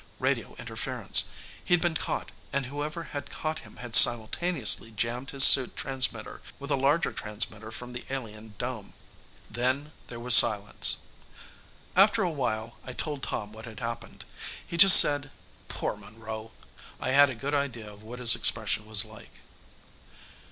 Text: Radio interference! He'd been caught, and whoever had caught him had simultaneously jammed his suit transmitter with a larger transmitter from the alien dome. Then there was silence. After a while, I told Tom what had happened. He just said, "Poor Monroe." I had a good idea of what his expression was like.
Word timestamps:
Radio 0.17 0.55
interference! 0.55 1.25
He'd 1.63 1.79
been 1.79 1.93
caught, 1.93 2.31
and 2.51 2.65
whoever 2.65 3.03
had 3.13 3.29
caught 3.29 3.59
him 3.59 3.75
had 3.75 3.95
simultaneously 3.95 4.89
jammed 4.89 5.29
his 5.29 5.43
suit 5.43 5.75
transmitter 5.77 6.41
with 6.57 6.71
a 6.71 6.75
larger 6.75 7.13
transmitter 7.13 7.69
from 7.69 7.93
the 7.93 8.03
alien 8.09 8.55
dome. 8.57 8.93
Then 9.47 9.91
there 10.07 10.19
was 10.19 10.33
silence. 10.35 10.97
After 11.95 12.23
a 12.23 12.31
while, 12.31 12.77
I 12.83 12.93
told 12.93 13.21
Tom 13.21 13.51
what 13.53 13.65
had 13.65 13.79
happened. 13.79 14.25
He 14.65 14.75
just 14.75 14.99
said, 14.99 15.29
"Poor 15.67 15.95
Monroe." 15.95 16.51
I 16.99 17.11
had 17.11 17.29
a 17.29 17.35
good 17.35 17.53
idea 17.53 17.93
of 17.93 18.01
what 18.01 18.17
his 18.17 18.33
expression 18.33 18.87
was 18.87 19.05
like. 19.05 19.41